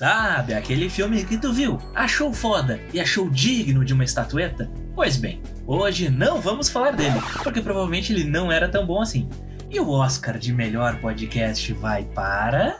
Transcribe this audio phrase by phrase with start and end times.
[0.00, 4.72] Sabe aquele filme que tu viu, achou foda e achou digno de uma estatueta?
[4.94, 9.28] Pois bem, hoje não vamos falar dele, porque provavelmente ele não era tão bom assim.
[9.68, 12.78] E o Oscar de melhor podcast vai para.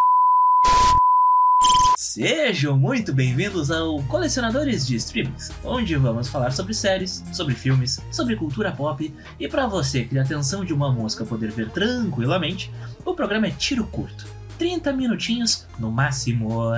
[1.98, 8.34] Sejam muito bem-vindos ao Colecionadores de Streamings, onde vamos falar sobre séries, sobre filmes, sobre
[8.34, 12.72] cultura pop e para você que a atenção de uma mosca poder ver tranquilamente,
[13.04, 14.26] o programa é tiro curto,
[14.56, 16.70] 30 minutinhos no máximo.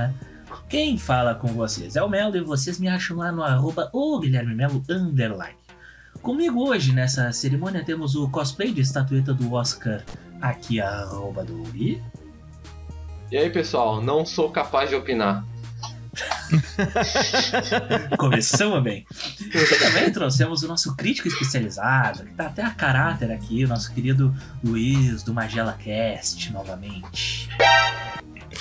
[0.72, 4.18] Quem fala com vocês é o Melo e vocês me acham lá no arroba o
[4.18, 5.58] Guilherme Melo underline.
[6.22, 10.02] Comigo hoje nessa cerimônia temos o cosplay de estatueta do Oscar
[10.40, 12.02] aqui arroba do Gui.
[13.30, 15.44] E aí, pessoal, não sou capaz de opinar.
[18.16, 19.06] Começamos bem.
[19.40, 23.92] E também trouxemos o nosso crítico especializado, que tá até a caráter aqui, o nosso
[23.92, 24.34] querido
[24.64, 27.50] Luiz do Magela Cast, novamente.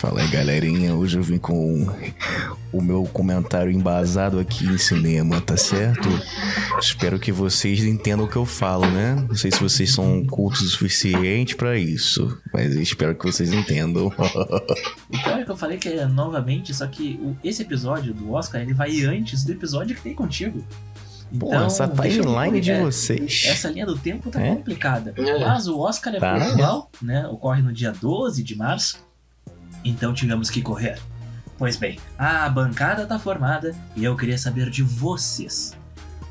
[0.01, 0.95] Fala aí, galerinha.
[0.95, 1.87] Hoje eu vim com
[2.73, 6.09] o meu comentário embasado aqui em cinema, tá certo?
[6.79, 9.13] Espero que vocês entendam o que eu falo, né?
[9.29, 14.07] Não sei se vocês são cultos o suficiente para isso, mas espero que vocês entendam.
[14.07, 18.59] o pior é que eu falei que é novamente, só que esse episódio do Oscar
[18.59, 20.65] ele vai antes do episódio que tem contigo.
[21.31, 23.43] Então, Pô, essa timeline de é, vocês.
[23.45, 24.55] Essa linha do tempo tá é?
[24.55, 25.13] complicada.
[25.15, 26.39] Mas o Oscar é tá.
[26.39, 27.27] pontual, né?
[27.27, 29.10] Ocorre no dia 12 de março.
[29.83, 30.99] Então tivemos que correr.
[31.57, 35.77] Pois bem, a bancada tá formada e eu queria saber de vocês.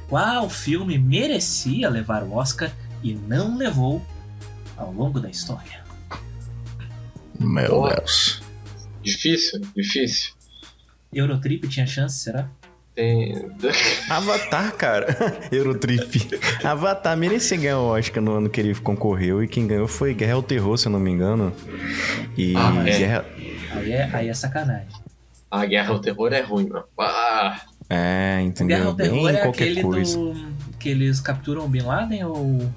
[0.09, 4.05] Qual filme merecia levar o Oscar e não levou
[4.77, 5.85] ao longo da história?
[7.39, 8.43] Meu Deus.
[9.03, 10.33] Difícil, difícil.
[11.13, 12.51] Eurotrip tinha chance, será?
[12.95, 13.35] Tem.
[14.11, 15.17] Avatar, cara.
[15.51, 16.29] Eurotrip.
[16.63, 20.35] Avatar merecia ganhar o Oscar no ano que ele concorreu e quem ganhou foi Guerra
[20.35, 21.55] ao Terror, se eu não me engano.
[22.37, 22.99] E ah, é.
[22.99, 23.25] Guerra.
[23.91, 24.89] Aí é, aí é sacanagem.
[25.51, 26.85] A Guerra ao Terror é ruim, mano.
[26.97, 27.61] Ah.
[27.89, 28.77] É, entendeu?
[28.77, 30.17] Guerra ao Terror Bem é aquele coisa.
[30.17, 30.35] do.
[30.79, 32.71] que eles capturam o Bin Laden ou.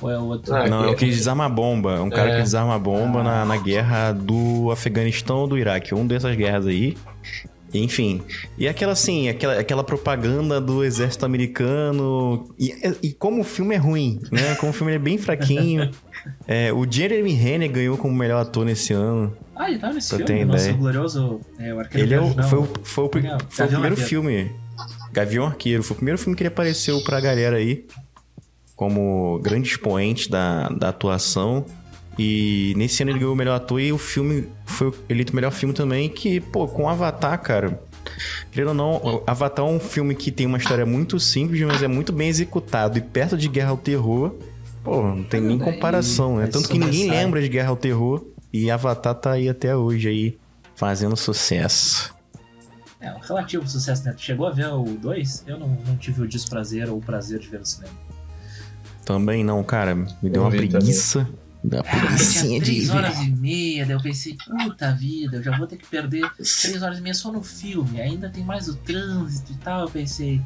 [0.00, 0.54] Ou é outro?
[0.54, 2.02] Ah, não, é o que desarma a bomba.
[2.02, 2.36] Um cara é.
[2.36, 3.24] que desarma a bomba ah.
[3.24, 5.94] na, na guerra do Afeganistão ou do Iraque.
[5.94, 6.96] Um dessas guerras aí.
[7.72, 8.22] Enfim.
[8.58, 12.48] E aquela assim, aquela, aquela propaganda do exército americano.
[12.58, 14.54] E, e como o filme é ruim, né?
[14.56, 15.90] Como o filme é bem fraquinho.
[16.46, 19.36] é, o Jeremy Renner ganhou como melhor ator nesse ano.
[19.54, 20.24] Ah, ele tava nesse filme?
[20.24, 20.76] Tem Nosso ideia.
[20.76, 23.10] glorioso é, o Arqueiro Ele é o, foi, o, foi, o,
[23.48, 24.52] foi o primeiro filme.
[25.12, 25.82] Gavião Arqueiro.
[25.82, 27.86] Foi o primeiro filme que ele apareceu pra galera aí.
[28.74, 31.64] Como grande expoente da, da atuação.
[32.18, 35.50] E nesse ano ele ganhou o melhor ator e o filme foi eleito o melhor
[35.50, 36.08] filme também.
[36.08, 37.80] Que, pô, com Avatar, cara.
[38.50, 41.88] Querendo ou não, Avatar é um filme que tem uma história muito simples, mas é
[41.88, 42.98] muito bem executado.
[42.98, 44.34] E perto de Guerra ao Terror,
[44.86, 46.46] pô, não tem nem comparação, né?
[46.46, 48.24] Tanto que ninguém lembra de Guerra ao Terror.
[48.52, 50.38] E Avatar tá aí até hoje aí,
[50.76, 52.14] fazendo sucesso.
[53.00, 54.12] É, um relativo sucesso, né?
[54.12, 55.44] Tu chegou a ver o 2?
[55.46, 57.92] Eu não, não tive o desprazer ou o prazer de ver no cinema.
[59.04, 59.94] Também não, cara.
[59.94, 61.24] Me deu uma preguiça.
[61.24, 61.46] Também.
[61.64, 65.66] Da preguiçinha de três horas e meia, daí eu pensei, puta vida, eu já vou
[65.66, 69.50] ter que perder três horas e meia só no filme, ainda tem mais o trânsito
[69.50, 69.80] e tal.
[69.80, 70.40] Eu pensei,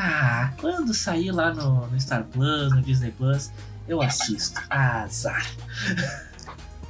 [0.00, 3.50] ah, quando sair lá no, no Star Plus, no Disney Plus,
[3.88, 4.60] eu assisto.
[4.70, 5.44] Azar.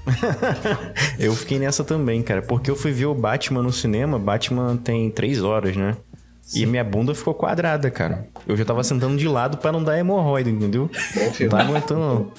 [1.18, 5.10] eu fiquei nessa também, cara, porque eu fui ver o Batman no cinema, Batman tem
[5.10, 5.96] três horas, né?
[6.42, 6.62] Sim.
[6.62, 8.28] E minha bunda ficou quadrada, cara.
[8.46, 10.90] Eu já tava sentando de lado para não dar hemorroida, entendeu?
[11.14, 11.50] Bom filme.
[11.50, 12.32] Não tá aguentando.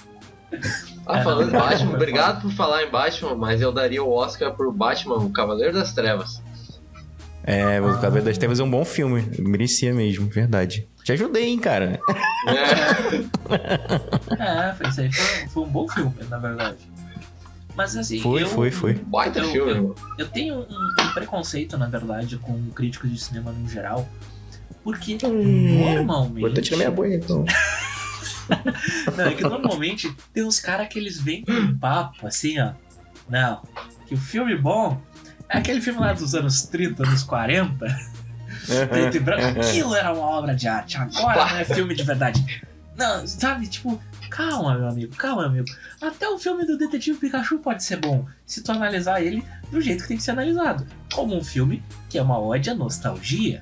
[1.08, 4.72] Ah, falando em Batman, obrigado por falar em Batman, mas eu daria o Oscar por
[4.72, 6.42] Batman, o Cavaleiro das Trevas.
[7.44, 9.26] É, o Cavaleiro das Trevas é um bom filme.
[9.40, 10.88] Merecia mesmo, verdade.
[11.04, 12.00] Te ajudei, hein, cara.
[12.48, 12.52] É,
[14.70, 16.78] é foi, isso aí foi, foi, um bom filme, na verdade.
[17.76, 18.20] Mas assim.
[18.20, 18.94] Foi, eu, foi, foi.
[18.94, 19.72] Baita eu, filme.
[19.72, 24.08] Eu, eu tenho um, um, preconceito, na verdade, com críticos de cinema no geral.
[24.84, 26.42] Porque hum, normalmente.
[26.42, 27.46] Vou tirar minha boia, então.
[29.16, 32.74] Não, é que normalmente tem uns caras que eles vêm com um papo assim, ó.
[33.30, 33.62] Não,
[34.08, 35.09] que o filme bom é
[35.58, 37.86] aquele filme lá dos anos 30, anos 40.
[38.90, 39.60] preto e branco.
[39.60, 40.98] Aquilo era uma obra de arte.
[40.98, 42.64] Agora não é filme de verdade.
[42.96, 43.68] Não, sabe?
[43.68, 45.68] Tipo, calma, meu amigo, calma, meu amigo.
[46.02, 50.04] Até o filme do Detetive Pikachu pode ser bom se tu analisar ele do jeito
[50.04, 50.86] que tem que ser analisado.
[51.14, 53.62] Como um filme que é uma à nostalgia.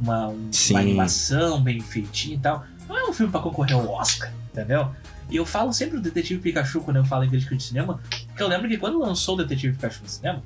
[0.00, 2.64] Uma, um, uma animação bem feitinha e tal.
[2.88, 4.90] Não é um filme para concorrer ao Oscar, entendeu?
[5.28, 8.42] E eu falo sempre do Detetive Pikachu quando eu falo em crítica de cinema, porque
[8.42, 10.42] eu lembro que quando lançou o Detetive Pikachu no cinema,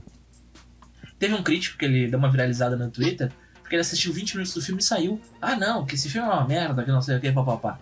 [1.22, 3.30] teve um crítico que ele deu uma viralizada no Twitter,
[3.60, 5.20] porque ele assistiu 20 minutos do filme e saiu.
[5.40, 7.78] Ah, não, que esse filme é uma merda, que não sei o que, papapá.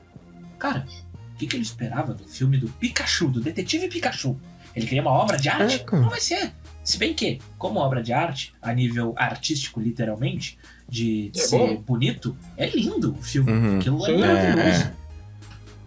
[0.58, 0.84] Cara,
[1.32, 4.38] o que, que ele esperava do filme do Pikachu, do Detetive Pikachu?
[4.76, 5.82] Ele queria uma obra de arte?
[5.90, 6.52] É, não vai ser.
[6.84, 11.76] Se bem que, como obra de arte, a nível artístico, literalmente, de É ser bom.
[11.80, 13.50] bonito, é lindo o filme.
[13.50, 13.78] Uhum.
[13.78, 14.82] Aquilo é maravilhoso.
[14.84, 14.92] É,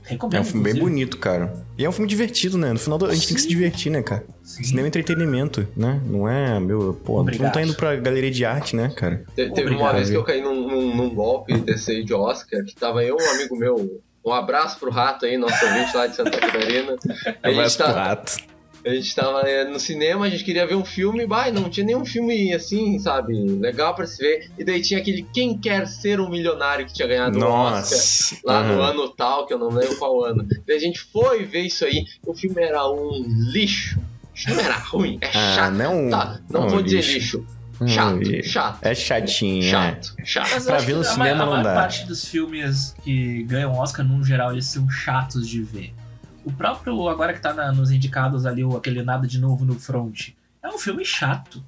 [0.03, 0.38] Recomendo.
[0.38, 0.91] É um filme bem inclusive.
[0.95, 1.53] bonito, cara.
[1.77, 2.71] E é um filme divertido, né?
[2.73, 3.53] No final do- a gente tem que se Sim.
[3.55, 4.25] divertir, né, cara?
[4.44, 4.63] Sim.
[4.63, 6.01] Cinema é entretenimento, né?
[6.05, 9.23] Não é, meu, pô, tu não tá indo pra galeria de arte, né, cara?
[9.35, 12.13] Te- Teve uma Obrigado, vez que eu caí num, num- num golpe desse aí de
[12.13, 14.01] Oscar, que tava eu um amigo meu.
[14.25, 16.91] Um abraço pro rato aí, nosso ouvinte lá de Santa Catarina.
[17.06, 18.38] Gente, Abraço pro tá, rato.
[18.85, 21.85] A gente tava é, no cinema, a gente queria ver um filme, bah, não tinha
[21.85, 24.50] nenhum filme assim, sabe, legal pra se ver.
[24.57, 27.71] E daí tinha aquele Quem Quer Ser um Milionário que tinha ganhado o Oscar.
[27.80, 28.38] Nossa.
[28.44, 28.89] Lá no Aham.
[28.91, 30.45] ano tal, que eu não lembro qual ano.
[30.68, 34.00] Daí a gente foi ver isso aí, o filme era um lixo.
[34.47, 35.74] Não era ruim, é Ah, chato.
[35.75, 36.09] não.
[36.09, 37.13] Tá, não não, vou dizer lixo.
[37.39, 37.45] lixo.
[37.80, 38.80] Não, Chato, chato.
[38.83, 39.69] É chatinho, é.
[39.69, 40.50] Chato, chato.
[40.53, 41.74] Mas eu Pra ver no a cinema ma- a não maior dá.
[41.74, 45.91] parte dos filmes que ganham Oscar, no geral, eles são chatos de ver.
[46.45, 49.80] O próprio, agora que tá na- nos indicados ali, o, aquele Nada de Novo no
[49.80, 50.30] Front,
[50.62, 51.63] é um filme chato.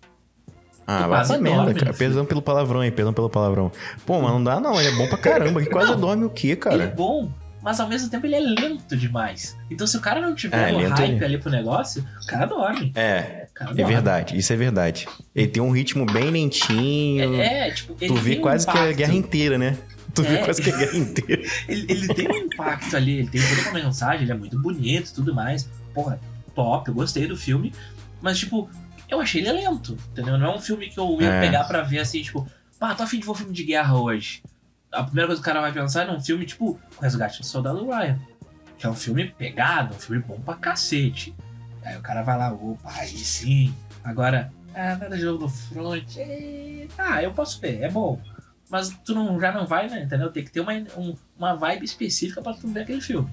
[0.88, 1.94] Ah, vai quase pra merda, cara.
[1.94, 3.72] Perdão pelo palavrão aí, perdão pelo palavrão.
[4.06, 5.62] Pô, mas não dá não, ele é bom pra caramba.
[5.64, 6.00] Que quase Não.
[6.00, 6.88] dorme o quê, Ele é cara?
[6.96, 7.32] bom,
[7.64, 9.58] mas ao mesmo tempo ele é lento demais.
[9.72, 12.92] Então se o cara não tiver É, hype ele- ali pro negócio, o cara dorme.
[12.94, 13.84] É, cara é dorme.
[13.94, 15.08] verdade, isso é verdade.
[15.34, 17.34] Ele tem um ritmo bem lentinho.
[17.42, 19.76] É, é, tipo, tu vê tem um quase que é a guerra inteira, né?
[20.16, 20.38] Tu É.
[20.46, 21.44] quase que a guerra inteira.
[21.68, 25.10] Ele, ele tem um impacto ali, ele tem toda uma mensagem, ele é muito bonito
[25.10, 25.70] e tudo mais.
[25.94, 26.20] Porra,
[26.56, 27.74] top, eu gostei do filme.
[28.22, 28.70] Mas, tipo,
[29.10, 30.38] eu achei ele lento, entendeu?
[30.38, 31.42] Não é um filme que eu ia É.
[31.42, 32.48] pegar pra ver assim, tipo,
[32.80, 34.42] pá, tô afim de ver um filme de guerra hoje.
[34.92, 37.46] A primeira coisa que o cara vai pensar é num filme, tipo, O Resgate do
[37.46, 38.18] Soldado Ryan.
[38.78, 41.36] Que é um filme pegado, um filme bom pra cacete.
[41.84, 43.74] Aí o cara vai lá, opa, aí sim.
[44.04, 46.16] Agora, ah, nada de novo no front.
[46.98, 48.20] Ah, eu posso ver, é bom.
[48.76, 50.04] Mas tu não, já não vai, né?
[50.04, 50.30] Entendeu?
[50.30, 53.26] Tem que ter uma, um- uma vibe específica pra tu ver aquele filme.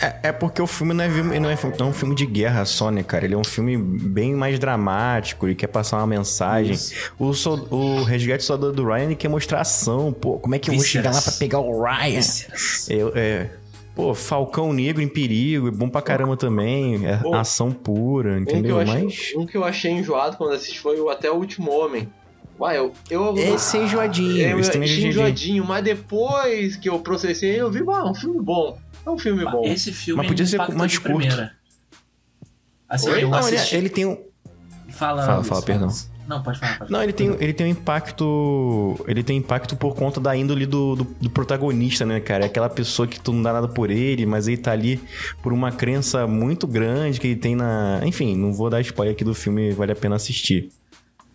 [0.00, 2.64] É, é porque o filme não é, não, é, não é um filme de guerra
[2.64, 3.24] só, né, cara?
[3.24, 6.72] Ele é um filme bem mais dramático, ele quer passar uma mensagem.
[6.72, 7.12] Isso.
[7.16, 10.40] O, sol- o Resgate Soldado do Ryan ele quer mostrar ação, pô.
[10.40, 12.20] Como é que eu vou chegar lá pra pegar o Ryan?
[12.88, 13.50] Eu, é,
[13.94, 17.06] pô, Falcão Negro em perigo, é bom pra caramba também.
[17.06, 17.34] É Pô.
[17.34, 18.80] ação pura, Um que, entendeu?
[18.80, 19.32] achei, Mas.
[19.36, 22.08] um que eu achei enjoado quando assisti foi o Até o Último Homem.
[22.62, 22.92] Uai, eu.
[23.10, 25.08] eu Esse é enjoadinho, eu esse é enjoadinho.
[25.08, 28.78] enjoadinho, mas depois que eu processei, eu vi, ah, um filme bom.
[29.04, 29.62] É um filme bom.
[29.64, 31.16] Esse filme Mas podia ser mais curto.
[31.18, 31.52] primeira.
[32.88, 33.24] Assim, Oi?
[33.24, 33.74] eu Não, ele, assisti...
[33.74, 34.16] ele tem um.
[34.90, 35.88] Fala, Fala, fala, perdão.
[36.28, 36.78] Não, pode falar.
[36.78, 37.02] Pode Não, falar.
[37.02, 38.96] ele tem, ele tem um impacto.
[39.08, 42.44] Ele tem impacto por conta da índole do, do, do protagonista, né, cara?
[42.44, 45.00] É aquela pessoa que tu não dá nada por ele, mas ele tá ali
[45.42, 48.00] por uma crença muito grande que ele tem na.
[48.04, 50.70] Enfim, não vou dar spoiler aqui do filme, vale a pena assistir.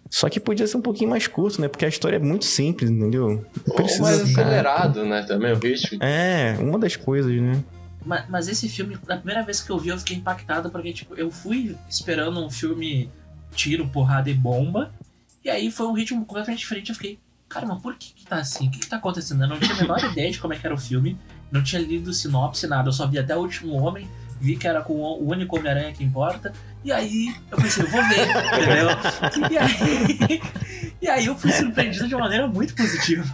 [0.09, 1.68] Só que podia ser um pouquinho mais curto, né?
[1.68, 3.45] Porque a história é muito simples, entendeu?
[3.68, 5.24] Não Ou mais ficar- acelerado, né?
[5.24, 6.00] Também o ritmo.
[6.04, 7.63] É, uma das coisas, né?
[8.06, 11.13] Mas, mas esse filme, na primeira vez que eu vi, eu fiquei impactado porque, tipo,
[11.15, 13.09] eu fui esperando um filme
[13.54, 14.92] tiro, porrada e bomba.
[15.44, 16.89] E aí foi um ritmo completamente diferente.
[16.89, 17.19] Eu fiquei,
[17.50, 18.68] cara, mas por que, que tá assim?
[18.68, 19.44] O que, que tá acontecendo?
[19.44, 21.18] Eu não tinha a menor ideia de como é que era o filme.
[21.51, 22.88] Não tinha lido sinopse, nada.
[22.89, 24.07] Eu só vi até o último homem.
[24.39, 26.54] Vi que era com o único Homem-Aranha que importa.
[26.84, 29.50] E aí eu pensei, eu vou ver, entendeu?
[29.51, 30.42] E aí,
[31.01, 33.25] e aí eu fui surpreendido de uma maneira muito positiva.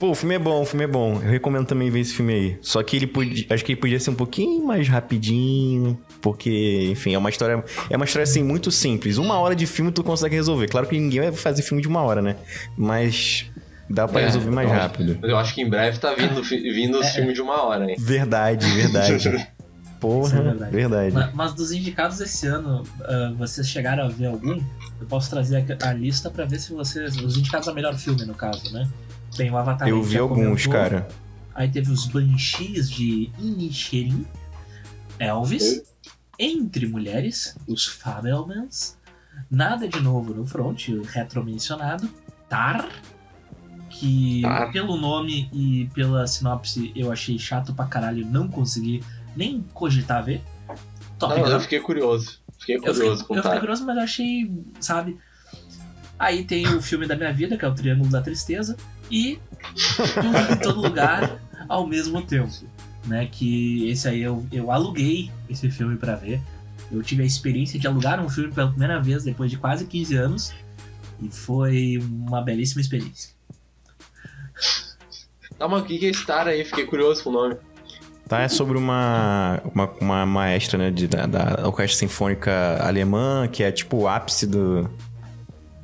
[0.00, 1.16] Pô, o filme é bom, o filme é bom.
[1.16, 2.58] Eu recomendo também ver esse filme aí.
[2.62, 3.44] Só que ele podia.
[3.50, 5.98] Acho que ele podia ser um pouquinho mais rapidinho.
[6.22, 7.62] Porque, enfim, é uma história.
[7.90, 9.18] É uma história assim muito simples.
[9.18, 10.68] Uma hora de filme tu consegue resolver.
[10.68, 12.36] Claro que ninguém vai fazer filme de uma hora, né?
[12.78, 13.50] Mas
[13.90, 15.18] dá pra É, resolver mais eu acho- rápido.
[15.20, 17.00] Mas eu acho que em breve tá vindo, vindo É.
[17.00, 17.96] os filmes de uma hora, hein?
[17.98, 19.48] Verdade, verdade.
[20.00, 20.72] Porra, é verdade.
[20.72, 21.14] verdade.
[21.14, 24.58] Ma- Mas dos indicados esse ano, ah, vocês chegaram a ver algum?
[24.98, 27.16] Eu posso trazer aqui a lista pra ver se vocês.
[27.18, 28.88] Os indicados a melhor filme, no caso, né?
[29.36, 29.86] Tem o Avatar.
[29.88, 30.72] Eu a vi alguns, comentou.
[30.72, 31.08] cara.
[31.54, 34.24] Aí teve os Banshees de Inisherin,
[35.18, 35.82] Elvis,
[36.38, 38.96] Entre Mulheres, os Fabelmans,
[39.50, 42.08] Nada de Novo no Front, o retro-mencionado,
[42.48, 42.88] Tar,
[44.00, 44.72] que Tar.
[44.72, 49.04] pelo nome e pela sinopse eu achei chato pra caralho, não consegui
[49.36, 50.42] nem cogitar ver.
[51.18, 52.40] Top Não, eu fiquei curioso.
[52.58, 53.60] Fiquei Eu fiquei, curioso eu fiquei tá.
[53.60, 55.18] curioso, mas eu achei, sabe?
[56.18, 58.76] Aí tem o filme da minha vida, que é o Triângulo da Tristeza,
[59.10, 59.38] e
[60.14, 61.38] Tudo em Todo Lugar
[61.68, 62.50] ao mesmo tempo.
[63.06, 63.28] Né?
[63.30, 66.40] Que esse aí eu, eu aluguei esse filme pra ver.
[66.90, 70.16] Eu tive a experiência de alugar um filme pela primeira vez depois de quase 15
[70.16, 70.52] anos.
[71.22, 73.39] E foi uma belíssima experiência.
[75.86, 76.64] Que que é Star aí?
[76.64, 77.56] Fiquei curioso com o nome.
[78.26, 83.62] Tá, é sobre uma, uma, uma maestra, né, de, da, da Orquestra Sinfônica Alemã, que
[83.62, 84.88] é tipo o ápice do,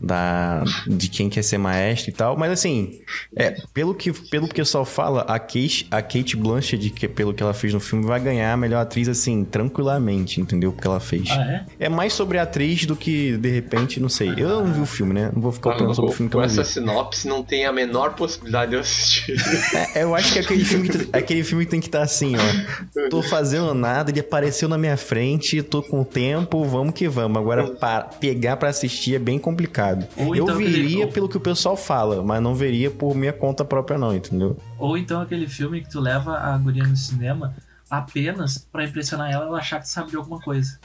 [0.00, 3.00] da de quem quer ser maestro e tal, mas assim,
[3.34, 7.32] é, pelo que pelo que o pessoal fala, a Kate, a Kate Blanchett, que pelo
[7.32, 10.72] que ela fez no filme, vai ganhar a melhor atriz assim, tranquilamente, entendeu?
[10.72, 11.28] Porque ela fez.
[11.30, 11.86] Ah, é?
[11.86, 14.34] É mais sobre a atriz do que de repente, não sei.
[14.36, 15.30] Eu não vi o filme, né?
[15.34, 16.60] Não vou ficar Mano, opinando sobre o filme que eu com não vi.
[16.60, 19.36] essa sinopse não tem a menor possibilidade de eu assistir.
[19.94, 22.34] É, eu acho que é aquele filme que, aquele filme que tem que estar assim,
[22.36, 23.08] ó.
[23.08, 27.38] Tô fazendo nada, ele apareceu na minha frente, tô com tempo, vamos que vamos.
[27.38, 29.85] Agora, pa- pegar pra assistir é bem complicado.
[30.16, 33.14] Ou eu então aquele- veria ou- pelo que o pessoal fala, mas não veria por
[33.14, 34.56] minha conta própria, não, entendeu?
[34.78, 37.54] Ou então aquele filme que tu leva a guria no cinema
[37.90, 40.78] apenas pra impressionar ela ela achar que sabe de alguma coisa.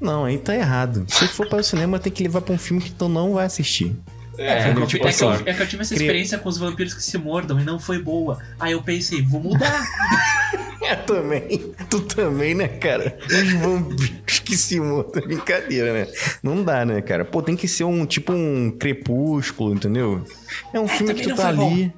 [0.00, 1.04] Não, aí tá errado.
[1.08, 3.46] Se for para o cinema, tem que levar pra um filme que tu não vai
[3.46, 3.96] assistir.
[4.36, 6.36] É, É, que eu, tipo é, que eu, assim, é que eu tive essa experiência
[6.38, 8.38] com os vampiros que se mordam e não foi boa.
[8.58, 9.84] Aí eu pensei, vou mudar.
[10.86, 11.72] É, também.
[11.88, 13.16] Tu também, né, cara?
[13.24, 14.12] Os vampiros
[14.54, 14.80] que se.
[15.26, 16.06] Brincadeira, né?
[16.42, 17.24] Não dá, né, cara?
[17.24, 20.24] Pô, tem que ser um tipo um crepúsculo, entendeu?
[20.72, 21.92] É um filme também que tu tá ali.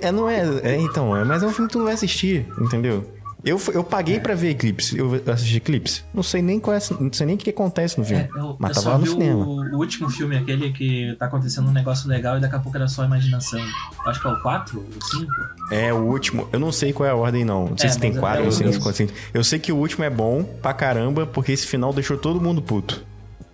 [0.00, 2.46] É, não é, é, então, é, mas é um filme que tu não vai assistir,
[2.60, 3.04] entendeu?
[3.44, 4.96] Eu, eu paguei pra ver Eclipse.
[4.96, 6.02] Eu assisti Eclipse.
[6.14, 8.22] Não sei nem qual é, não sei nem o que acontece no filme.
[8.22, 9.44] É, eu, mas eu tava só lá no vi cinema.
[9.46, 12.76] o, o último filme, aquele que tá acontecendo um negócio legal e daqui a pouco
[12.76, 13.60] era só imaginação.
[14.06, 15.32] Acho que é o 4, o 5.
[15.70, 16.48] É, o último.
[16.52, 17.68] Eu não sei qual é a ordem, não.
[17.68, 19.06] Não sei É, se tem mas quatro, é não sei o- se quantos.
[19.34, 22.62] Eu sei que o último é bom pra caramba, porque esse final deixou todo mundo
[22.62, 23.04] puto.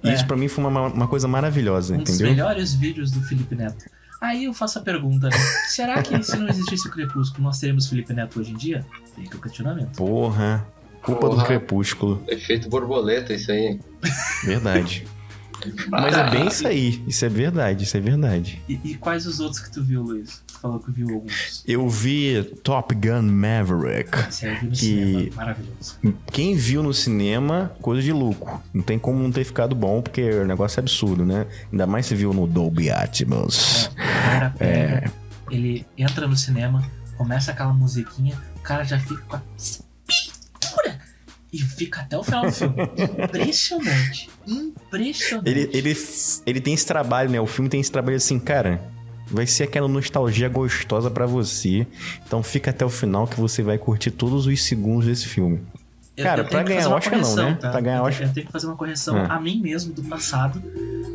[0.04, 0.14] E É.
[0.14, 2.30] isso pra mim foi uma, uma coisa maravilhosa, Um dos entendeu?
[2.30, 3.85] melhores vídeos do Felipe Neto.
[4.21, 5.37] Aí eu faço a pergunta, né?
[5.67, 8.85] Será que se não existisse o Crepúsculo, nós teríamos Felipe Neto hoje em dia?
[9.15, 9.97] Fica o questionamento.
[9.97, 10.67] Porra.
[11.03, 11.47] Culpa do Porra.
[11.47, 12.23] crepúsculo.
[12.29, 13.81] Efeito borboleta, isso aí.
[14.45, 15.07] Verdade.
[15.90, 17.02] Mas é bem isso aí.
[17.09, 18.62] Isso é verdade, isso é verdade.
[18.69, 20.43] E, e quais os outros que tu viu, Luiz?
[20.47, 21.62] Tu falou que viu alguns.
[21.67, 24.11] Eu vi Top Gun Maverick.
[24.29, 25.37] Esse aí eu vi no Que- cinema.
[25.37, 25.99] Maravilhoso.
[26.33, 28.62] Quem viu no cinema, coisa de louco.
[28.73, 31.47] Não tem como não ter ficado bom, porque o negócio é absurdo, né?
[31.73, 33.90] Ainda mais se viu no Dolby Atmos.
[33.97, 35.12] É, pega,
[35.50, 36.83] ele entra no cinema,
[37.17, 39.43] começa aquela musiquinha, o cara já fica com a
[41.52, 42.75] e fica até o final do filme.
[43.25, 44.28] Impressionante.
[44.47, 45.49] Impressionante.
[45.49, 45.97] Ele, ele,
[46.47, 47.40] ele tem esse trabalho, né?
[47.40, 48.80] O filme tem esse trabalho assim, cara.
[49.33, 51.87] Vai ser aquela nostalgia gostosa pra você.
[52.26, 55.61] Então fica até o final que você vai curtir todos os segundos desse filme.
[56.16, 57.54] Eu- Cara, eu pra ganhar Oscar não, correção, né?
[57.61, 57.71] tá?
[57.71, 59.37] Pra ganhar eu, Oscar- Eu tenho que fazer uma correção Ah.
[59.37, 60.61] a mim mesmo do passado.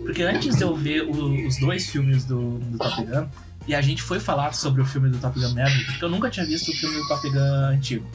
[0.03, 3.27] Porque antes de eu ver o- os dois filmes do, do Top Gun,
[3.67, 6.29] e a gente foi falar sobre o filme do Top Gun Maverick, porque eu nunca
[6.29, 8.05] tinha visto o filme do Top Gun antigo.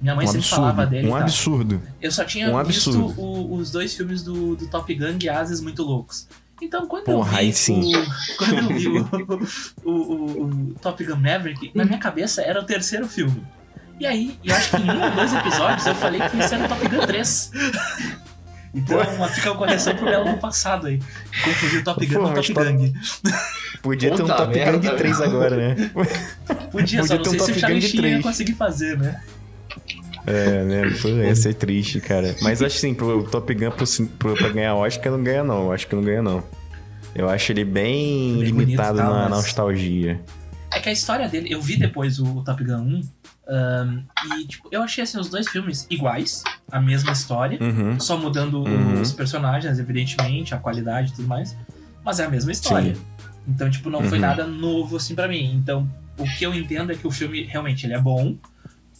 [0.00, 0.90] Minha mãe Um sempre falava absurdo.
[0.90, 1.06] dele.
[1.06, 1.82] e Um absurdo.
[2.02, 5.82] Eu só tinha Um visto o- os dois filmes do, do Top Gun Guiazes muito
[5.82, 6.28] loucos.
[6.60, 7.94] Então, quando Porra, eu vi sim.
[7.96, 8.06] O,
[8.38, 9.08] quando eu vi o,
[9.84, 13.42] o, o- o Top Gun Maverick, na minha cabeça era o terceiro filme.
[13.98, 16.64] E aí, eu acho que em um ou dois episódios eu falei que isso era
[16.66, 17.50] o Top Gun 3.
[18.74, 21.00] Então, uma, fica uma correção pro Belo do passado aí.
[21.42, 22.92] Confundir o Top Gun com o mas Top Top- Gang.
[23.80, 25.30] Podia ter um Top Gun merda, de 3 velho.
[25.30, 25.90] agora, né?
[26.70, 28.22] Podia, só não ter um sei se Top o Gun Charlie ia três.
[28.22, 29.22] conseguir fazer, né?
[30.26, 30.82] É, né?
[31.00, 32.34] Pô, ia ser triste, cara.
[32.42, 33.84] Mas acho assim, pro Top Gun pro,
[34.18, 35.64] pro, pra ganhar Oscar não ganha, não.
[35.66, 36.42] Eu Acho que não ganha, não.
[37.14, 40.20] Eu acho ele bem, Bem limitado bonito tal, na mas- nostalgia.
[40.72, 43.00] É que a história dele, eu vi depois o, Top Gun 1,
[43.48, 44.02] ahn,
[44.40, 47.98] e tipo, eu achei assim, os dois filmes iguais, a mesma história, Uhum.
[47.98, 49.00] só mudando Uhum.
[49.00, 51.56] os personagens, evidentemente, a qualidade e tudo mais,
[52.04, 52.94] mas é a mesma história.
[52.94, 53.00] Sim.
[53.48, 54.22] Então, tipo, não foi Uhum.
[54.22, 55.54] nada novo assim pra mim.
[55.54, 58.36] Então, o que eu entendo é que o filme realmente ele é bom,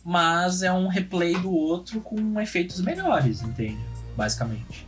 [0.07, 3.77] mas é um replay do outro com efeitos melhores, entende?
[4.17, 4.87] Basicamente.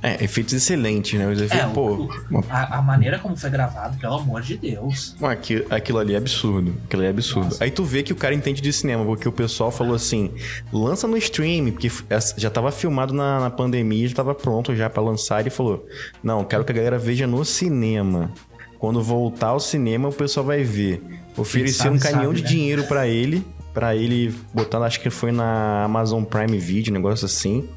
[0.00, 1.26] É, efeitos excelentes, né?
[1.26, 4.42] Os efeitos, É, o- pô, o- uma- A, a maneira como foi gravado, pelo amor
[4.42, 5.16] de Deus.
[5.18, 6.76] Mano, aquilo, aquilo ali é absurdo.
[6.84, 7.46] Aquilo ali é absurdo.
[7.46, 7.64] Nossa.
[7.64, 10.30] Aí tu vê que o cara entende de cinema, porque o pessoal falou assim:
[10.72, 11.90] lança no stream, porque
[12.36, 15.40] já tava filmado na, na pandemia, já tava pronto já pra lançar.
[15.40, 15.84] Ele falou:
[16.22, 18.30] Não, quero que a galera veja no cinema.
[18.78, 21.02] Quando voltar ao cinema, o pessoal vai ver.
[21.36, 22.48] Oferecer um caminhão sabe, de né?
[22.48, 23.44] dinheiro pra ele,
[23.74, 27.68] pra ele botar, acho que foi na Amazon Prime Video, um negócio assim.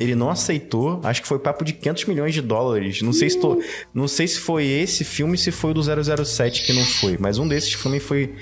[0.00, 3.02] Ele não aceitou, acho que foi papo de 500 milhões de dólares.
[3.02, 3.60] Não sei se tô,
[3.92, 5.82] não sei se foi esse filme, se foi o do
[6.24, 8.32] 007 que não foi, mas um desses filmes foi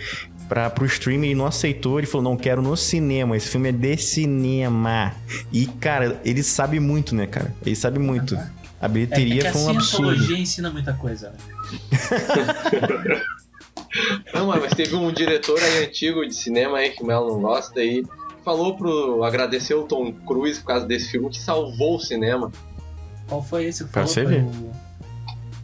[0.51, 1.99] para pro streaming e não aceitou.
[1.99, 5.15] Ele falou: "Não quero no cinema, esse filme é de cinema".
[5.51, 7.55] E cara, ele sabe muito, né, cara?
[7.65, 8.37] Ele sabe muito.
[8.79, 10.09] A É, bilheteria é a foi um absurdo.
[10.11, 11.39] cientologia ensina muita coisa, né?
[14.35, 17.81] Não, mas teve um diretor aí antigo de cinema aí que o Melo não gosta
[17.81, 18.05] aí.
[18.45, 19.25] Falou pro.
[19.25, 22.51] agradeceu o Tom Cruise por causa desse filme que salvou o cinema.
[23.29, 24.15] Qual foi esse que Pra falou?
[24.15, 24.43] você Foi ver.
[24.45, 24.73] o-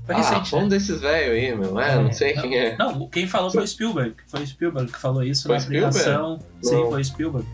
[0.05, 0.69] Foi ah, recente, um né?
[0.69, 1.79] desses velhos aí, meu.
[1.81, 2.77] É, não sei quem é.
[2.77, 4.15] Não, quem falou foi o Spielberg.
[4.27, 5.97] Foi o Spielberg que falou isso Foi na Spielberg?
[5.97, 6.39] aplicação.
[6.61, 6.91] Sim, Não.
[6.91, 7.49] foi o Spielberg.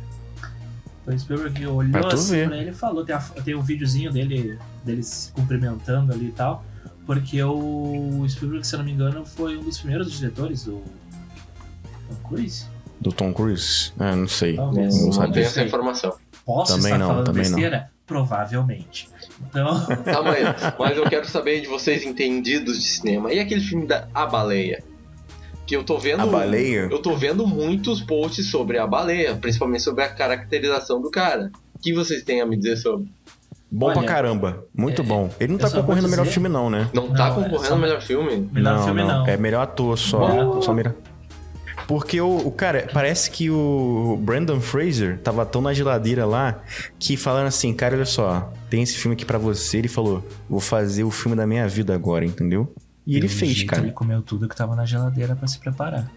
[1.04, 2.48] Foi o Spielberg que olhou Pra assim ver.
[2.48, 3.04] pra ele e falou.
[3.04, 6.64] Tem, a, tem um videozinho dele, dele se cumprimentando ali e tal.
[7.08, 10.82] Porque o Spielberg, se eu não me engano, foi um dos primeiros diretores do
[12.06, 12.66] Tom Cruise.
[13.00, 13.92] Do Tom Cruise?
[13.98, 14.56] Ah, não sei.
[14.56, 14.94] Talvez.
[14.94, 15.32] Não Não sabia.
[15.32, 16.14] tenho essa informação.
[16.44, 17.50] Posso Também estar não, falando também não.
[17.52, 17.90] besteira?
[18.06, 19.08] Provavelmente.
[19.40, 23.32] Então, Tá, mas, mas eu quero saber de vocês entendidos de cinema.
[23.32, 24.84] E aquele filme da A Baleia?
[25.66, 26.20] Que eu tô vendo.
[26.20, 26.88] A baleia?
[26.90, 31.50] Eu tô vendo muitos posts sobre a baleia, principalmente sobre a caracterização do cara.
[31.74, 33.08] O que vocês têm a me dizer sobre?
[33.70, 34.64] Bom Olha, pra caramba.
[34.74, 35.30] Muito é, bom.
[35.38, 36.88] Ele não eu tá concorrendo ao melhor filme, não, né?
[36.94, 38.48] Não, tá Não, é concorrendo ao melhor filme?
[38.50, 39.26] melhor filme não.
[39.26, 40.26] É melhor ator só.
[40.26, 40.62] Bom.
[40.62, 40.96] Só mira.
[41.86, 46.60] Porque o, o cara, parece que o Brandon Fraser tava tão na geladeira lá
[46.98, 49.78] que falaram assim, cara, olha só, tem esse filme aqui pra você.
[49.78, 52.74] Ele falou, vou fazer o filme da minha vida agora, entendeu?
[53.06, 53.82] E ele fez, jeito, cara.
[53.82, 56.10] Ele comeu tudo que tava na geladeira pra se preparar.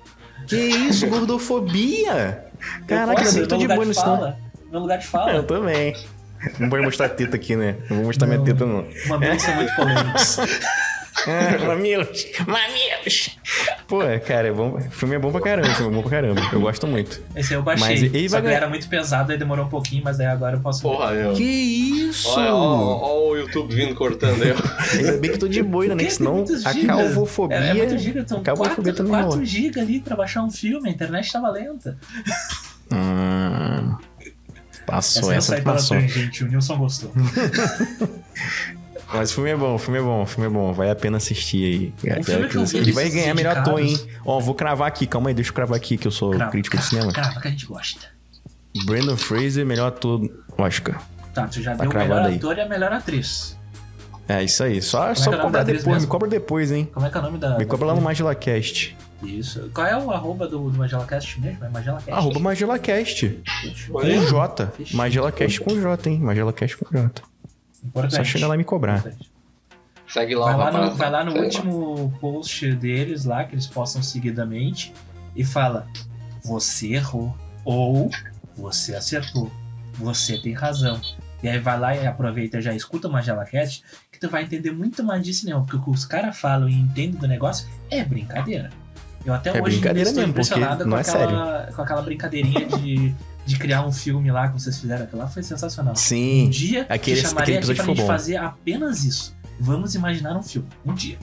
[0.46, 2.46] Que isso, gordofobia?
[2.86, 4.18] Caraca, eu posso, que tô de boa nisso, não.
[4.18, 4.38] fala.
[4.70, 5.32] Meu lugar de fala.
[5.32, 5.96] Eu também.
[6.60, 7.76] Não pode mostrar teta aqui, né?
[7.90, 8.46] Não vou mostrar minha Não.
[8.46, 8.86] teta, não.
[9.08, 10.38] Mamilos são muito polêmicos.
[11.28, 12.26] Ah, mamilos!
[12.48, 13.38] Mamilos!
[13.88, 14.78] Pô, cara, é bom.
[14.78, 16.42] O filme é bom pra caramba, o filme é bom pra caramba.
[16.52, 17.22] Eu gosto muito.
[17.36, 17.88] Esse aí eu baixei.
[17.88, 20.62] Mas ele Só que era muito pesado, aí demorou um pouquinho, mas aí agora eu
[20.62, 20.82] posso.
[20.82, 21.34] Porra, meu.
[21.34, 22.28] Que isso?
[22.30, 24.54] Olha, o YouTube vindo cortando aí.
[24.98, 26.06] Ainda bem que eu tô de boina, né?
[26.06, 27.58] Que senão a calvofobia.
[27.58, 29.28] É, é muito giga, calvofobia 4, também rola.
[29.28, 31.98] 4 GB ali pra baixar um filme, a internet tava lenta.
[32.94, 33.31] Hum,
[34.92, 35.98] passou, Essa eu essa pela passou.
[35.98, 37.12] tangente, o Nilson gostou.
[39.14, 40.72] Mas o filme é bom, o filme é bom, o filme é bom.
[40.74, 42.18] Vale a pena assistir aí.
[42.20, 44.00] O filme que eu vi Ele vai ganhar melhor ator, hein?
[44.26, 46.78] Ó, vou cravar aqui, calma aí, deixa eu cravar aqui que eu sou Crava, crítico
[46.78, 47.12] de crava, cinema.
[47.14, 48.08] Crava que a gente gosta.
[48.86, 50.22] Brandon Fraser, melhor ator
[50.58, 51.02] Oscar.
[51.34, 52.36] Tá, tu já Tá deu o melhor aí.
[52.38, 53.58] ator e a melhor atriz.
[54.30, 54.82] É isso aí.
[54.82, 56.08] Só, é só que é cobrar da depois, me mesmo?
[56.08, 56.90] cobra depois, hein?
[56.94, 57.50] Como é que é o nome da.
[57.58, 58.96] Me da cobra lá no atriz?
[59.24, 59.70] Isso.
[59.74, 61.64] Qual é o arroba do, do MagelaCast mesmo?
[61.64, 62.12] É MagelaCast.
[62.12, 63.42] Arroba MagelaCast.
[63.92, 64.02] Com?
[64.02, 64.72] J.
[64.94, 66.20] MagelaCast com J, hein?
[66.20, 67.22] MagelaCast com J.
[67.84, 68.16] Importante.
[68.16, 69.00] Só chegar lá e me cobrar.
[69.00, 69.32] Importante.
[70.08, 70.90] Segue lá Vai o lá, rapaz.
[70.90, 74.94] no, vai lá no último post deles lá, que eles postam seguidamente,
[75.36, 75.88] e fala:
[76.44, 77.36] Você errou.
[77.64, 78.10] Ou
[78.58, 79.52] você acertou.
[79.94, 81.00] Você tem razão.
[81.44, 84.72] E aí vai lá e aproveita e já escuta o MagelaCast, que tu vai entender
[84.72, 88.04] muito mais de cinema, porque o que os caras falam e entendem do negócio é
[88.04, 88.70] brincadeira.
[89.26, 92.66] Eu até É hoje brincadeira estou mesmo, porque impressionado com, é aquela, com aquela brincadeirinha
[92.68, 93.14] de,
[93.46, 95.04] de criar um filme lá que vocês fizeram.
[95.04, 95.94] Aquilo lá foi sensacional.
[95.94, 96.50] Um Sim.
[96.50, 98.08] dia Aquele- te aquele chamaria aqui pra gente bom.
[98.08, 99.36] fazer apenas isso.
[99.60, 100.68] Vamos imaginar um filme.
[100.86, 101.18] Um dia.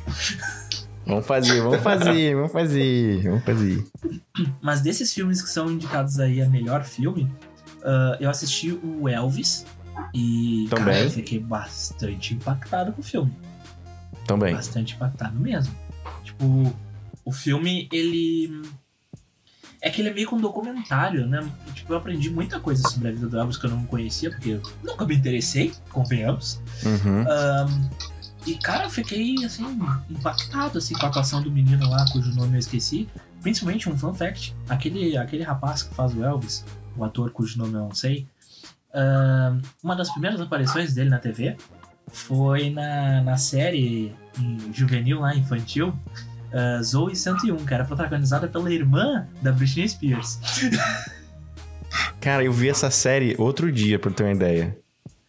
[1.07, 3.85] Vamos fazer, vamos fazer, vamos fazer, vamos fazer.
[4.61, 7.33] Mas desses filmes que são indicados aí a melhor filme,
[7.83, 9.65] ah, eu assisti o Elvis
[10.15, 10.85] e Também.
[10.95, 13.33] cara, eu fiquei bastante impactado com o filme.
[14.27, 14.55] Também.
[14.55, 15.75] Bastante impactado mesmo.
[16.23, 16.73] Tipo,
[17.29, 18.63] o filme, ele.
[19.83, 21.47] É que ele é meio que um documentário, né?
[21.75, 24.51] Tipo, eu aprendi muita coisa sobre a vida do Elvis que eu não conhecia, porque
[24.51, 26.61] eu nunca me interessei, convenhamos.
[26.83, 27.25] Uhum.
[27.29, 27.91] Ahn,
[28.47, 29.63] e, cara, eu fiquei, assim,
[30.09, 33.07] impactado, assim, com a atuação do menino lá, cujo nome eu esqueci.
[33.43, 36.65] Principalmente um fun fact, aquele, aquele rapaz que faz o Elvis,
[36.97, 38.27] o ator cujo nome eu não sei,
[38.93, 41.57] ahn, uma das primeiras aparições dele na TV
[42.11, 44.13] foi na, na série
[44.73, 45.95] juvenil lá, infantil,
[46.53, 50.39] ah, Zoe 101, que era protagonizada pela irmã da Britney Spears.
[52.21, 54.77] Cara, eu vi essa série outro dia, pra ter uma ideia.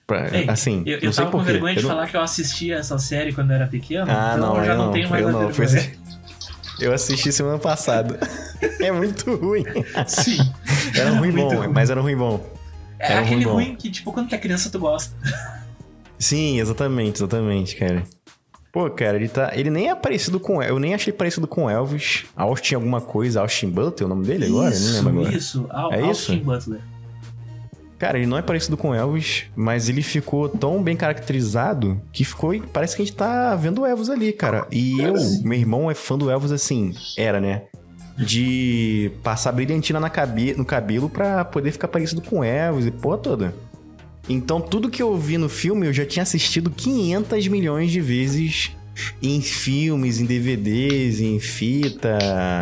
[0.06, 1.52] Pra- Ei, assim, Eu, eu tava com porquê.
[1.54, 4.34] vergonha de Eu não- falar que eu assistia essa série quando eu era pequeno, Ah,
[4.36, 5.54] então não, eu já não, não, tenho mais eu não.
[5.54, 5.92] Foi assim-
[6.82, 8.18] Eu assisti semana passada.
[8.80, 9.66] é muito ruim.
[10.08, 10.38] Sim.
[10.98, 11.68] Era ruim bom, ruim.
[11.68, 12.42] mas era ruim bom.
[12.98, 15.14] É Era um aquele ruim ruim que, tipo, quando tu é criança, tu gosta.
[16.18, 18.04] Sim, exatamente, exatamente, cara.
[18.72, 19.52] Pô, cara, ele tá.
[19.56, 20.62] Ele nem é parecido com.
[20.62, 22.26] Eu nem achei parecido com Elvis.
[22.36, 24.74] Austin alguma coisa, Austin Butler, o nome dele agora?
[24.74, 25.36] isso, não lembro agora.
[25.36, 25.66] isso.
[25.70, 26.32] Al É isso?
[26.32, 26.82] Austin Butler.
[27.98, 32.58] Cara, ele não é parecido com Elvis, mas ele ficou tão bem caracterizado que ficou.
[32.72, 34.66] Parece que a gente tá vendo o Elvis ali, cara.
[34.72, 37.64] E eu, meu irmão é fã do Elvis assim, era, né?
[38.18, 43.18] De passar brilhantina na cabe no cabelo pra poder ficar parecido com Elvis e porra
[43.18, 43.54] toda.
[44.30, 48.72] Então, tudo que eu vi no filme eu já tinha assistido 500 milhões de vezes
[49.22, 52.18] em filmes, em DVDs, em fita,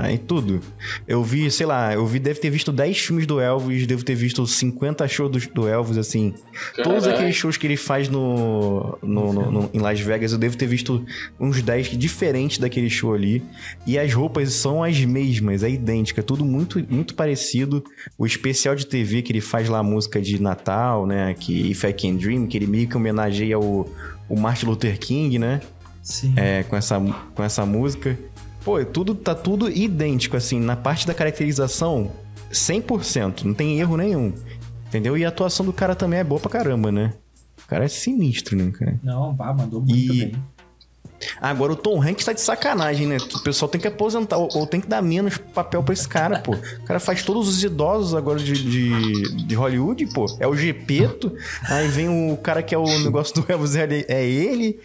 [0.09, 0.61] em tudo.
[1.07, 4.15] Eu vi, sei lá, eu vi, deve ter visto 10 filmes do Elvis, devo ter
[4.15, 6.33] visto 50 shows do, do Elvis, assim.
[6.75, 7.13] Todos Caralho.
[7.15, 10.67] aqueles shows que ele faz no, no, no- no- em Las Vegas, eu devo ter
[10.67, 11.03] visto
[11.39, 13.43] uns 10 diferentes daquele show ali.
[13.85, 17.83] E as roupas são as mesmas, é idêntica, tudo muito, muito parecido.
[18.17, 21.35] O especial de TV que ele faz lá, a música de Natal, né?
[21.39, 23.89] Que If I Can Dream, que ele meio que homenageia o,
[24.29, 25.61] o Martin Luther King, né?
[26.35, 26.99] É, com, essa,
[27.35, 28.17] com essa música.
[28.63, 30.59] Pô, tudo, tá tudo idêntico, assim.
[30.59, 32.11] Na parte da caracterização,
[32.51, 33.43] 100%.
[33.43, 34.33] Não tem erro nenhum.
[34.87, 35.17] Entendeu?
[35.17, 37.13] E a atuação do cara também é boa pra caramba, né?
[37.63, 38.99] O cara é sinistro, né, cara?
[39.03, 40.35] Não, pá, mandou muito E- bem.
[41.41, 43.17] Agora o Tom Hanks tá de sacanagem, né?
[43.17, 46.39] O pessoal tem que aposentar, ou, ou tem que dar menos papel pra esse cara,
[46.39, 46.53] pô.
[46.53, 50.25] O cara faz todos os idosos agora de, de, de Hollywood, pô.
[50.39, 54.25] É o Gepeto, aí vem o cara que é o negócio do Elvis, é é
[54.29, 54.79] ele.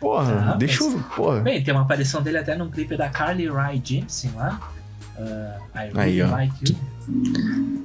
[0.00, 0.98] Porra, Ah, deixa eu.
[1.16, 1.40] Porra.
[1.40, 4.60] Bem, tem uma aparição dele até num clipe da Carly Rae Jepsen lá.
[5.18, 5.22] Uh,
[5.74, 6.30] I really Aí, ó.
[6.30, 6.76] like you.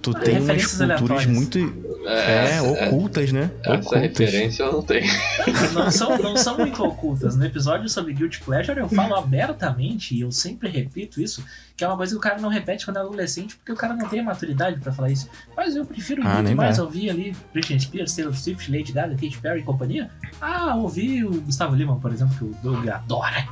[0.02, 1.26] Tu Ah, tem umas culturas aleatórias.
[1.26, 1.93] muito.
[2.06, 3.52] É, essa- ocultas, né?
[3.62, 4.02] Essa ocultas.
[4.02, 5.06] referência eu não tenho.
[5.74, 7.36] Não são, não são muito ocultas.
[7.36, 11.44] No episódio sobre Guilty Pleasure eu falo abertamente, e eu sempre repito isso,
[11.76, 13.96] que é uma coisa que o cara não repete quando é adolescente, porque o cara
[13.96, 15.28] não tem a maturidade pra falar isso.
[15.56, 16.84] Mas eu prefiro Ah, muito mais dá.
[16.84, 20.10] ouvir ali Britney Spears, Taylor Swift, Lady Gaga, Katy Perry e companhia.
[20.42, 23.48] Ah, ouvir o Gustavo Lima, por exemplo, que o Doug adora.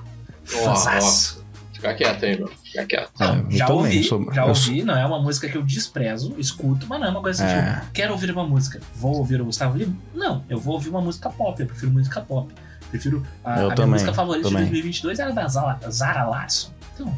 [0.56, 1.41] Ó, Fanzaço.
[1.82, 2.52] Fica quieto aí, mano.
[2.64, 3.12] Fica quieto.
[3.20, 6.36] Ah, eu Já ouvi, sou- já eu ouvi, não é uma música que eu desprezo,
[6.38, 7.74] escuto, mas não é uma coisa assim, É.
[7.80, 9.96] tipo, quero ouvir uma música, vou ouvir o Gustavo Lima?
[10.14, 12.54] Não, eu vou ouvir uma música pop, eu prefiro música pop.
[12.92, 13.26] Prefiro.
[13.44, 14.66] A, Eu a minha também, música favorita também.
[14.66, 16.72] de 2022 era da Zara, Zara Larson.
[16.94, 17.14] Então,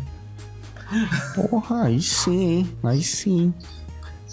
[1.36, 2.78] Porra, aí sim, hein?
[2.84, 3.54] Aí sim.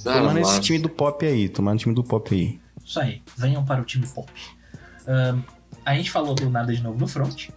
[0.05, 2.61] Tomar nesse mas- time do pop aí, tomar no time do pop aí.
[2.85, 4.31] isso aí, venham para o time pop.
[5.07, 5.41] Ahn,
[5.85, 7.49] a gente falou do Nada de Novo no Front,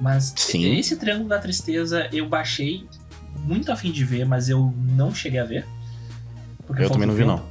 [0.00, 0.76] mas Sim.
[0.78, 2.86] esse Triângulo da Tristeza eu baixei
[3.44, 5.66] muito a fim de ver, mas eu não cheguei a ver.
[6.66, 7.46] Porque Eu também não vi, faltou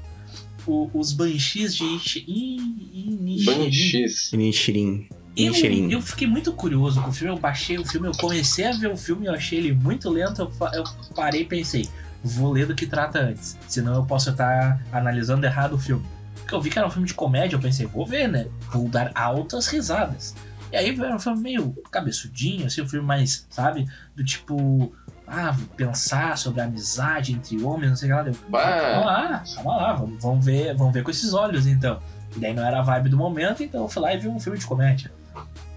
[0.68, 0.74] não.
[0.74, 3.64] o- os Banshees de Ishi- I- Inisherin.
[3.66, 4.34] Banshees.
[4.34, 5.08] Inishirin.
[5.36, 5.92] Eu, Inishirin.
[5.92, 8.88] eu fiquei muito curioso com o filme, eu baixei o filme, eu comecei a ver
[8.92, 10.84] o filme, eu achei ele muito lento, eu, eu
[11.16, 11.88] parei e pensei,
[12.24, 16.04] vou ler do que trata antes, senão eu posso estar analisando errado o filme.
[16.36, 18.48] Porque eu vi que era um filme de comédia, eu pensei, vou ver, né?
[18.72, 20.34] Vou dar altas risadas.
[20.72, 23.88] E aí era um filme meio cabeçudinho, assim, um filme mais, sabe?
[24.16, 24.94] Do tipo,
[25.26, 28.28] ah, pensar sobre a amizade entre homens, não sei o que lá.
[28.28, 28.82] Eu, Bah.
[28.82, 32.00] calma lá, calma lá, vamos, vamos ver, vamos ver com esses olhos então.
[32.36, 34.40] E daí não era a vibe do momento, então eu fui lá e vi um
[34.40, 35.12] filme de comédia.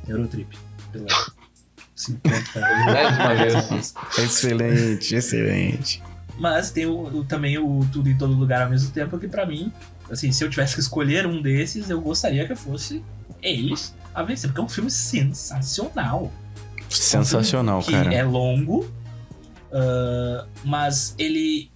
[0.09, 0.59] Eurotrip.
[0.93, 1.07] Pela
[1.95, 2.61] 50
[2.93, 3.95] Décima vez.
[4.19, 6.03] Excelente, excelente.
[6.39, 9.45] Mas tem o, o- também o Tudo em Todo Lugar ao mesmo tempo, que pra
[9.47, 9.71] mim,
[10.11, 13.05] assim, se eu tivesse que escolher um desses, eu gostaria que fosse
[13.43, 16.31] eles a vencer, porque é um filme sensacional.
[16.89, 18.13] Sensacional, que cara.
[18.13, 18.91] é longo,
[19.73, 21.71] ah, mas ele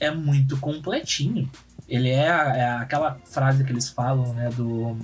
[0.00, 1.48] é muito completinho.
[1.88, 4.96] Ele é, a- é aquela frase que eles falam, né, do...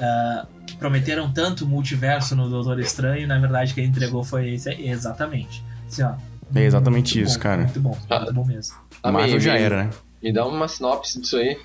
[0.00, 4.68] ah, que prometeram tanto multiverso no Doutor Estranho, e na verdade quem entregou foi esse
[4.68, 5.64] aí, exatamente.
[5.88, 6.14] Assim, ó,
[6.54, 7.62] É exatamente isso, bom, cara.
[7.62, 8.74] Muito bom, muito bom mesmo.
[9.04, 9.90] Marvel já me- era, né?
[10.22, 11.58] Me dá uma sinopse disso aí.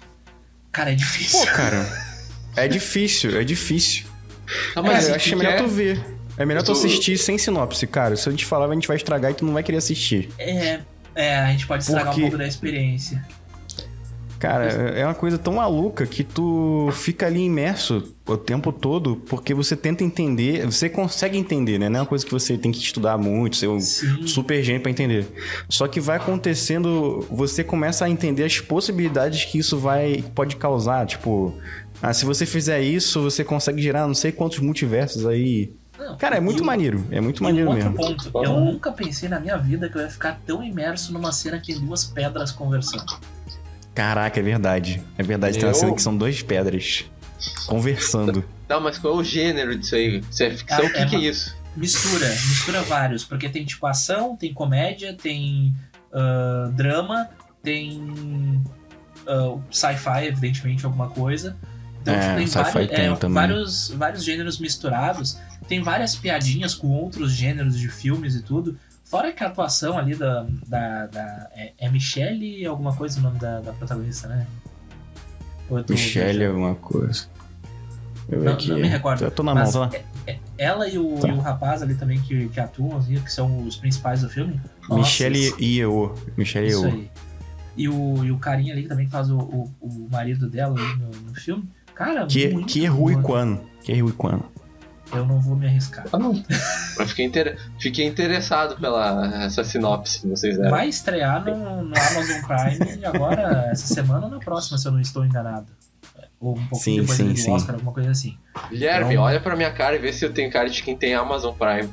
[0.71, 1.39] Cara, é difícil.
[1.39, 1.85] Pô, cara.
[2.55, 4.05] É difícil, é difícil.
[4.73, 5.57] Cara, assim, eu acho que é que melhor é?
[5.63, 6.05] tu ver.
[6.37, 8.15] É melhor tu Tu- assistir sem sinopse, cara.
[8.15, 10.29] Se a gente falar, a gente vai estragar e tu não vai querer assistir.
[10.37, 10.79] É,
[11.15, 13.23] é, a gente pode estragar Porque- um pouco da experiência.
[14.37, 19.53] Cara, é uma coisa tão maluca que tu fica ali imerso o tempo todo porque
[19.53, 21.87] você tenta entender, você consegue entender, né?
[21.89, 24.27] Não é uma coisa que você tem que estudar muito, ser um Sim.
[24.27, 25.25] super gênio pra entender.
[25.69, 31.05] Só que vai acontecendo, você começa a entender as possibilidades que isso vai pode causar,
[31.07, 31.55] tipo,
[32.01, 35.73] ah, se você fizer isso, você consegue gerar não sei quantos multiversos aí.
[35.97, 37.97] Não, Cara, é muito e o- maneiro, é muito maneiro outro mesmo.
[37.97, 41.57] ponto, eu nunca pensei na minha vida que eu ia ficar tão imerso numa cena
[41.59, 43.05] que tem duas pedras conversando.
[43.93, 45.01] Caraca, é verdade.
[45.17, 47.05] É verdade, tem uma Eu- cena que são duas pedras
[47.65, 48.43] conversando.
[48.67, 50.21] Não, mas qual é o gênero disso aí?
[50.31, 51.55] Se é ficção, Ah, o que, é que é uma- isso?
[51.77, 55.73] Mistura, mistura vários, porque tem tipo ação, tem comédia, tem
[56.13, 57.29] ah, drama,
[57.63, 58.61] tem
[59.27, 61.55] ah, sci-fi, evidentemente, alguma coisa.
[62.05, 62.89] Então, É, tipo, tem, vários,
[63.19, 65.39] tem é, vários, vários gêneros misturados.
[65.67, 68.77] Tem várias piadinhas com outros gêneros de filmes e tudo.
[69.03, 70.45] Fora que a atuação ali da.
[70.67, 74.45] da, da- é, é Michelle alguma coisa o nome da, da protagonista, né?
[75.89, 77.27] Michelle, alguma coisa.
[78.29, 79.89] Eu Não- não me recordo, Eu tô na mão, tá?
[79.93, 81.27] é- é- ela e o, Tá.
[81.27, 84.59] e o rapaz ali também que, que atuam, assim, que são os principais do filme.
[84.89, 86.15] Nossa, Michelle e eu.
[86.37, 86.91] Michelle e Isso eu.
[86.91, 87.11] aí.
[87.77, 90.97] E o, e o carinha ali que também faz o, o, o marido dela ali
[90.99, 91.67] no, no filme.
[91.95, 93.21] Cara, Que, muito que é Rui bom.
[93.23, 93.61] Quano.
[93.81, 94.45] Que é Rui Quano.
[95.13, 96.05] Eu não vou me arriscar.
[96.11, 96.33] Ah, não.
[96.97, 97.57] Mas fiquei, inter...
[97.79, 100.71] fiquei interessado pela essa sinopse que vocês deram.
[100.71, 104.99] Vai estrear no, no Amazon Prime agora, essa semana ou na próxima, se eu não
[104.99, 105.67] estou enganado.
[106.39, 107.51] Ou um pouco Sim, depois sim, do sim.
[107.51, 108.35] Oscar, alguma coisa assim.
[108.69, 111.13] Guilherme, Então- olha pra minha cara e vê se eu tenho cara de quem tem
[111.13, 111.89] Amazon Prime.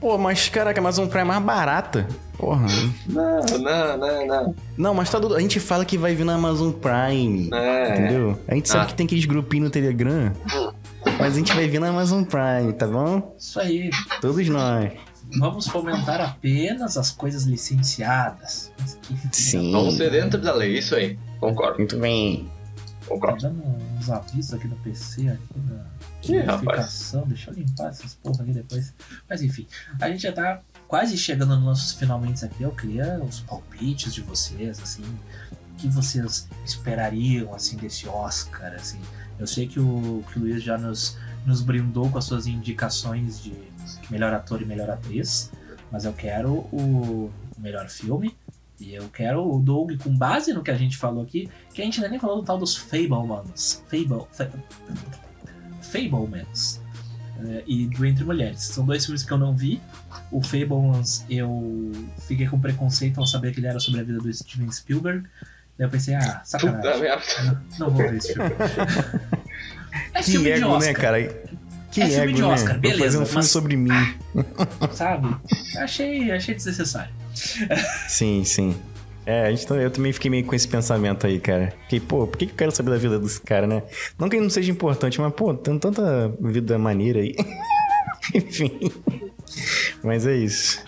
[0.00, 2.06] Pô, mas caraca, a Amazon Prime é mais barata.
[2.36, 2.66] Porra.
[3.08, 4.54] Não, não, não, não.
[4.76, 5.18] Não, mas tá.
[5.18, 7.50] A gente fala que vai vir na Amazon Prime.
[7.52, 7.90] É.
[7.94, 8.38] Entendeu?
[8.46, 8.86] A gente sabe Ah.
[8.86, 10.32] que tem aqueles grupinhos no Telegram.
[11.18, 13.34] Mas a gente vai vir na Amazon Prime, tá bom?
[13.36, 13.90] Isso aí.
[14.20, 14.92] Todos nós.
[15.38, 18.72] vamos fomentar apenas as coisas licenciadas.
[19.32, 19.72] Sim.
[19.72, 21.18] Vamos ser dentro da lei, isso aí.
[21.40, 22.48] Concordo, Muito bem.
[23.08, 23.62] Tá dando
[23.96, 25.84] uns avisos aqui no PC, aqui da
[26.24, 27.26] Ih, notificação.
[27.26, 28.94] Deixa eu limpar essas porra aqui depois.
[29.28, 29.66] Mas enfim,
[30.00, 32.62] a gente já tá quase chegando nos nossos finalmente aqui.
[32.62, 35.04] Eu queria os palpites de vocês, assim.
[35.72, 39.00] O que vocês esperariam, assim, desse Oscar, assim.
[39.38, 41.16] Eu sei que o, que o Luiz já nos,
[41.46, 43.54] nos brindou com as suas indicações de
[44.10, 45.50] melhor ator e melhor atriz.
[45.90, 48.36] Mas eu quero o melhor filme.
[48.88, 51.84] E eu quero o Doug com base no que a gente falou aqui, que a
[51.84, 53.82] gente ainda nem falou do tal dos Fablemans.
[53.90, 54.48] Fable, Fa-
[55.82, 56.80] Fablemans.
[57.46, 58.62] É, e do Entre Mulheres.
[58.62, 59.80] São dois filmes que eu não vi.
[60.32, 61.92] O Fablemans eu
[62.26, 65.24] fiquei com preconceito ao saber que ele era sobre a vida do Steven Spielberg.
[65.78, 67.02] Daí eu pensei, ah, sacanagem.
[67.44, 68.50] Não, não vou ver esse filme.
[70.14, 71.22] É Que filme de ego, Oscar, né, cara?
[71.90, 72.48] Que É filme ego, de né?
[72.48, 73.90] Oscar, Vou beleza, fazer um filme mas- sobre mim.
[74.92, 75.36] sabe?
[75.78, 77.12] Achei, achei desnecessário.
[78.08, 78.74] Sim, sim.
[79.26, 81.74] É, a gente, eu também fiquei meio com esse pensamento aí, cara.
[81.82, 83.82] Fiquei, pô, por que que eu quero saber da vida desse cara, né?
[84.18, 87.34] Não que ele não seja importante, mas, pô, tem tanta vida maneira aí.
[88.34, 88.72] Enfim.
[90.02, 90.82] Mas é isso.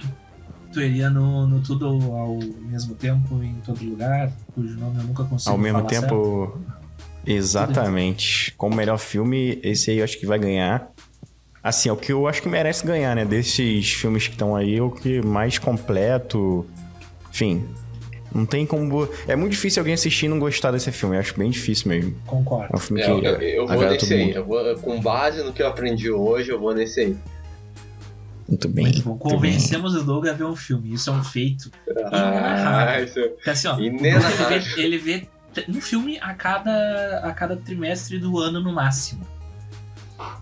[0.72, 5.24] Tu iria no, no tudo ao mesmo tempo, em todo lugar, cujo nome eu nunca
[5.24, 6.06] consigo Ao mesmo falar certo.
[6.06, 6.58] tempo.
[7.26, 8.54] Exatamente.
[8.56, 10.90] Como melhor filme, esse aí eu acho que vai ganhar.
[11.62, 13.24] Assim, é o que eu acho que merece ganhar, né?
[13.24, 16.66] Desses filmes que estão aí, é o que mais completo.
[17.30, 17.68] Enfim.
[18.34, 19.08] Não tem como.
[19.26, 21.16] É muito difícil alguém assistir e não gostar desse filme.
[21.16, 22.14] Eu acho bem difícil mesmo.
[22.26, 22.68] Concordo.
[22.72, 24.24] É um filme É, que eu, eu- eu vou nesse todo aí.
[24.26, 24.36] mundo.
[24.36, 27.16] Eu vou, com base no que eu aprendi hoje, eu vou nesse aí.
[28.48, 28.84] Muito bem.
[28.86, 29.10] Muito bom.
[29.10, 29.32] muito bem.
[29.52, 30.92] Convencemos o Doug a ver um filme.
[30.94, 31.70] Isso é um feito.
[32.12, 33.20] Ah, isso.
[33.34, 34.10] Porque assim, ó, ele vê,
[34.76, 35.28] ele vê
[35.68, 39.26] um filme a cada, a cada trimestre do ano no máximo.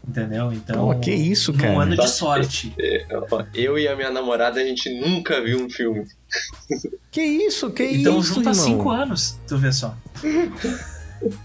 [0.07, 0.53] Entendeu?
[0.53, 0.89] Então.
[0.89, 1.81] Pô, que isso, cara?
[1.83, 2.75] ano de sorte.
[3.55, 6.05] Eu e a minha namorada, a gente nunca viu um filme.
[7.11, 7.71] Que isso?
[7.71, 8.67] Que Então, isso, junto há irmão?
[8.67, 9.97] cinco anos, tu vê só.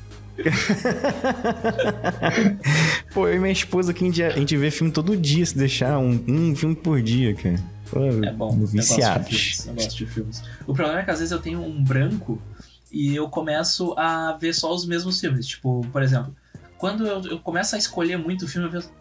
[3.14, 5.58] Pô, eu e minha esposa aqui, a gente, a gente vê filme todo dia, se
[5.58, 7.60] deixar um, um filme por dia, cara.
[7.90, 8.50] Pô, É bom.
[8.52, 9.28] Eu gosto, de Viciados.
[9.30, 10.42] filmes, eu gosto de filmes.
[10.68, 12.42] O problema é que às vezes eu tenho um branco
[12.92, 15.48] e eu começo a ver só os mesmos filmes.
[15.48, 16.36] Tipo, por exemplo,
[16.84, 18.92] quando eu, eu começo a escolher muito filme, eu penso.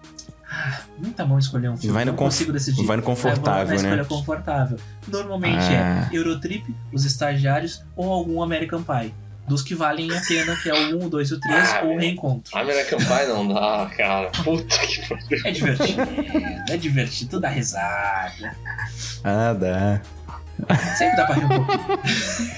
[0.49, 1.93] Ah, muita mão escolher um filme.
[1.93, 2.87] Vai no não conf- consigo decidir.
[2.87, 4.05] vai no vou confortável, na escolha né?
[4.05, 4.79] confortável.
[5.09, 6.09] Normalmente Ah.
[6.13, 9.13] é Eurotrip, Os Estagiários ou algum American Pie.
[9.49, 11.81] Dos que valem a pena, que é o 1, o 2 e o 3, Ah,
[11.83, 11.99] ou o.
[11.99, 12.57] Reencontro.
[12.57, 14.31] American Pie não dá, cara.
[14.45, 15.41] Puta que pariu.
[15.45, 16.03] É divertido.
[16.71, 18.57] é divertido, dá risada.
[19.25, 20.01] Ah, dá.
[20.97, 22.53] Sempre dá pra rir um pouquinho.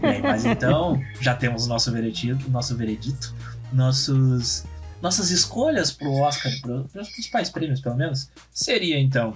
[0.00, 3.34] Bem, mas então, já temos o nosso veredito, nosso veredito,
[3.72, 4.64] nossos,
[5.02, 9.34] nossas escolhas pro Oscar, pro, pros principais prêmios, pelo menos, seria então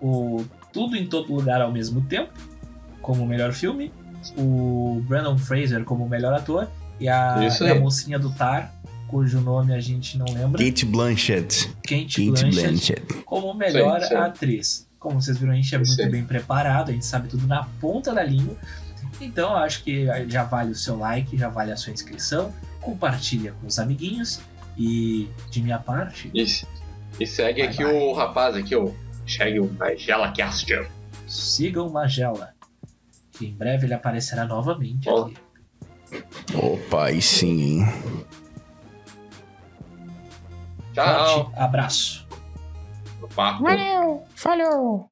[0.00, 2.32] o Tudo em Todo Lugar ao mesmo tempo,
[3.00, 3.92] como o melhor filme,
[4.36, 8.72] o Brandon Fraser como o melhor ator, e a, e a mocinha do Tar,
[9.08, 11.68] cujo nome a gente não lembra, Kate Blanchett.
[11.82, 13.14] Kate Kate Blanchett, Blanchett.
[13.24, 14.14] como melhor Sim, sim.
[14.14, 14.88] atriz.
[14.98, 18.14] Como vocês viram, a gente é muito bem preparado, a gente sabe tudo na ponta
[18.14, 18.56] da língua.
[19.20, 22.52] Então eu acho que já vale o seu like, já vale a sua inscrição,
[22.84, 24.40] compartilha com os amiguinhos
[24.76, 26.66] e de minha parte, Isso.
[27.18, 27.92] E segue Vai, aqui vai.
[27.94, 28.94] o rapaz aqui, o.
[29.26, 30.66] Segue o Magela Cast.
[31.26, 32.52] sigam Magela,
[33.32, 35.26] que em breve ele aparecerá novamente Ó.
[35.26, 35.36] aqui.
[36.54, 37.84] Opa, aí sim?
[40.92, 41.44] Tchau.
[41.44, 42.28] Forte abraço.
[43.34, 43.64] Papo.
[43.64, 45.08] Valeu, falou.